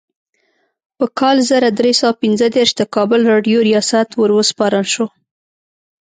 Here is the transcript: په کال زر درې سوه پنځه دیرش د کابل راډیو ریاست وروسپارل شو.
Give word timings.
په 0.97 1.05
کال 1.19 1.37
زر 1.49 1.63
درې 1.79 1.91
سوه 1.99 2.13
پنځه 2.21 2.45
دیرش 2.55 2.71
د 2.77 2.81
کابل 2.95 3.21
راډیو 3.31 3.59
ریاست 3.69 4.09
وروسپارل 4.21 4.85
شو. 4.93 5.05